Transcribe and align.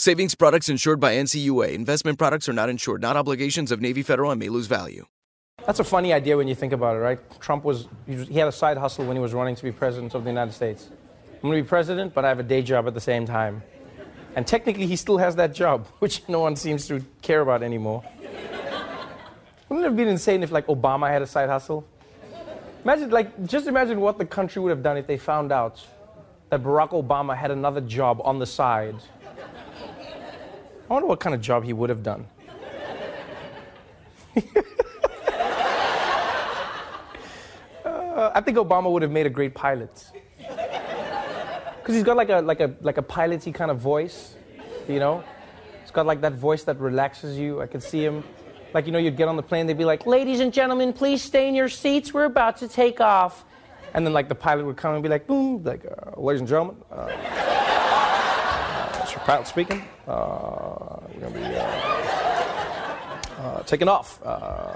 Savings 0.00 0.36
products 0.36 0.68
insured 0.68 1.00
by 1.00 1.14
NCUA. 1.14 1.74
Investment 1.74 2.20
products 2.20 2.48
are 2.48 2.52
not 2.52 2.68
insured, 2.68 3.02
not 3.02 3.16
obligations 3.16 3.72
of 3.72 3.80
Navy 3.80 4.04
Federal 4.04 4.30
and 4.30 4.38
may 4.38 4.48
lose 4.48 4.68
value. 4.68 5.04
That's 5.66 5.80
a 5.80 5.84
funny 5.84 6.12
idea 6.12 6.36
when 6.36 6.46
you 6.46 6.54
think 6.54 6.72
about 6.72 6.94
it, 6.94 7.00
right? 7.00 7.40
Trump 7.40 7.64
was, 7.64 7.88
he 8.06 8.34
had 8.34 8.46
a 8.46 8.52
side 8.52 8.76
hustle 8.76 9.06
when 9.06 9.16
he 9.16 9.20
was 9.20 9.34
running 9.34 9.56
to 9.56 9.62
be 9.64 9.72
president 9.72 10.14
of 10.14 10.22
the 10.22 10.30
United 10.30 10.52
States. 10.52 10.88
I'm 11.34 11.50
going 11.50 11.56
to 11.56 11.64
be 11.64 11.68
president, 11.68 12.14
but 12.14 12.24
I 12.24 12.28
have 12.28 12.38
a 12.38 12.44
day 12.44 12.62
job 12.62 12.86
at 12.86 12.94
the 12.94 13.00
same 13.00 13.26
time. 13.26 13.60
And 14.36 14.46
technically, 14.46 14.86
he 14.86 14.94
still 14.94 15.18
has 15.18 15.34
that 15.34 15.52
job, 15.52 15.88
which 15.98 16.22
no 16.28 16.38
one 16.38 16.54
seems 16.54 16.86
to 16.86 17.04
care 17.20 17.40
about 17.40 17.64
anymore. 17.64 18.04
Wouldn't 19.68 19.84
it 19.84 19.88
have 19.88 19.96
been 19.96 20.06
insane 20.06 20.44
if, 20.44 20.52
like, 20.52 20.68
Obama 20.68 21.10
had 21.10 21.22
a 21.22 21.26
side 21.26 21.48
hustle? 21.48 21.84
Imagine, 22.84 23.10
like, 23.10 23.46
just 23.48 23.66
imagine 23.66 24.00
what 24.00 24.16
the 24.16 24.26
country 24.26 24.62
would 24.62 24.70
have 24.70 24.84
done 24.84 24.96
if 24.96 25.08
they 25.08 25.18
found 25.18 25.50
out 25.50 25.84
that 26.50 26.62
Barack 26.62 26.90
Obama 26.90 27.36
had 27.36 27.50
another 27.50 27.80
job 27.80 28.20
on 28.22 28.38
the 28.38 28.46
side 28.46 28.94
I 30.88 30.94
wonder 30.94 31.06
what 31.06 31.20
kind 31.20 31.34
of 31.34 31.42
job 31.42 31.64
he 31.64 31.74
would 31.74 31.90
have 31.90 32.02
done. 32.02 32.26
uh, 37.84 38.30
I 38.34 38.40
think 38.40 38.56
Obama 38.56 38.90
would 38.90 39.02
have 39.02 39.10
made 39.10 39.26
a 39.26 39.30
great 39.30 39.54
pilot. 39.54 40.02
Because 40.38 41.94
he's 41.94 42.04
got 42.04 42.16
like 42.16 42.30
a, 42.30 42.40
like, 42.40 42.60
a, 42.60 42.74
like 42.80 42.96
a 42.96 43.02
piloty 43.02 43.52
kind 43.52 43.70
of 43.70 43.78
voice, 43.78 44.34
you 44.88 44.98
know? 44.98 45.22
He's 45.82 45.90
got 45.90 46.06
like 46.06 46.22
that 46.22 46.32
voice 46.32 46.64
that 46.64 46.80
relaxes 46.80 47.38
you. 47.38 47.60
I 47.60 47.66
could 47.66 47.82
see 47.82 48.02
him. 48.02 48.24
Like, 48.72 48.86
you 48.86 48.92
know, 48.92 48.98
you'd 48.98 49.16
get 49.16 49.28
on 49.28 49.36
the 49.36 49.42
plane, 49.42 49.66
they'd 49.66 49.76
be 49.76 49.84
like, 49.84 50.06
ladies 50.06 50.40
and 50.40 50.52
gentlemen, 50.52 50.92
please 50.94 51.22
stay 51.22 51.48
in 51.48 51.54
your 51.54 51.68
seats. 51.68 52.14
We're 52.14 52.24
about 52.24 52.58
to 52.58 52.68
take 52.68 53.00
off. 53.00 53.44
And 53.94 54.06
then, 54.06 54.12
like, 54.12 54.28
the 54.28 54.34
pilot 54.34 54.66
would 54.66 54.76
come 54.76 54.92
and 54.94 55.02
be 55.02 55.08
like, 55.08 55.26
boom, 55.26 55.62
like, 55.64 55.86
uh, 55.86 56.20
ladies 56.20 56.40
and 56.40 56.48
gentlemen. 56.48 56.76
Uh, 56.90 57.08
Pilot 59.28 59.46
speaking. 59.46 59.84
Uh, 60.06 61.00
we're 61.12 61.20
going 61.20 61.34
to 61.34 61.38
be 61.38 61.44
uh, 61.44 61.60
uh, 63.36 63.62
taking 63.64 63.86
off. 63.86 64.22
Uh, 64.24 64.72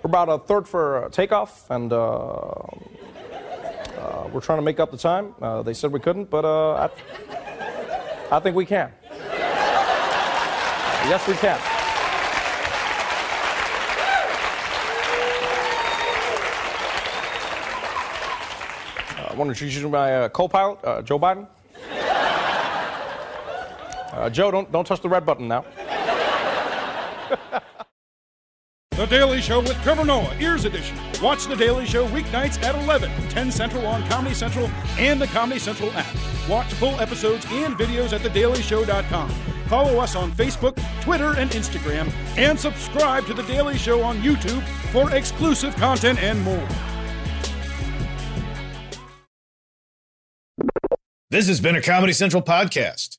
we're 0.00 0.08
about 0.10 0.28
a 0.28 0.38
third 0.38 0.68
for 0.68 1.08
takeoff, 1.10 1.68
and 1.68 1.92
uh, 1.92 1.96
uh, 1.96 2.62
we're 4.32 4.40
trying 4.40 4.58
to 4.58 4.62
make 4.62 4.78
up 4.78 4.92
the 4.92 4.96
time. 4.96 5.34
they 5.64 5.74
said 5.74 5.90
we 5.90 5.98
couldn't, 5.98 6.30
but 6.30 6.44
I, 6.44 6.88
I 8.30 8.38
think 8.38 8.54
we 8.54 8.64
can. 8.64 8.92
yes, 11.10 11.26
we 11.26 11.34
can. 11.34 11.58
I 19.18 19.34
want 19.34 19.48
to 19.48 19.50
introduce 19.50 19.74
you 19.74 19.82
to 19.82 19.88
my 19.88 20.28
co-pilot, 20.28 21.04
Joe 21.04 21.18
Biden. 21.18 21.48
Uh, 24.16 24.30
Joe, 24.30 24.50
don't, 24.50 24.72
don't 24.72 24.86
touch 24.86 25.02
the 25.02 25.08
red 25.08 25.26
button 25.26 25.46
now. 25.46 25.64
The 28.96 29.04
Daily 29.04 29.42
Show 29.42 29.60
with 29.60 29.74
Trevor 29.82 30.06
Noah, 30.06 30.34
Ears 30.40 30.64
Edition. 30.64 30.96
Watch 31.20 31.44
The 31.44 31.54
Daily 31.54 31.84
Show 31.84 32.08
weeknights 32.08 32.62
at 32.62 32.74
11, 32.74 33.10
10 33.28 33.50
Central 33.50 33.86
on 33.86 34.02
Comedy 34.08 34.34
Central 34.34 34.68
and 34.98 35.20
the 35.20 35.26
Comedy 35.26 35.60
Central 35.60 35.90
app. 35.92 36.16
Watch 36.48 36.72
full 36.72 36.98
episodes 36.98 37.44
and 37.50 37.74
videos 37.74 38.14
at 38.14 38.22
thedailyshow.com. 38.22 39.28
Follow 39.68 39.98
us 39.98 40.16
on 40.16 40.32
Facebook, 40.32 40.80
Twitter, 41.02 41.36
and 41.36 41.50
Instagram, 41.50 42.10
and 42.38 42.58
subscribe 42.58 43.26
to 43.26 43.34
The 43.34 43.42
Daily 43.42 43.76
Show 43.76 44.00
on 44.02 44.16
YouTube 44.22 44.62
for 44.92 45.14
exclusive 45.14 45.76
content 45.76 46.18
and 46.22 46.40
more. 46.40 46.66
This 51.28 51.48
has 51.48 51.60
been 51.60 51.76
a 51.76 51.82
Comedy 51.82 52.14
Central 52.14 52.40
podcast. 52.40 53.18